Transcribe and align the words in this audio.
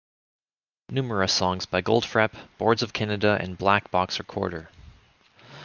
Numerous 0.89 1.31
songs 1.31 1.67
by 1.67 1.83
Goldfrapp, 1.83 2.33
Boards 2.57 2.81
of 2.81 2.91
Canada 2.91 3.37
and 3.39 3.55
Black 3.55 3.91
Box 3.91 4.17
Recorder. 4.17 4.71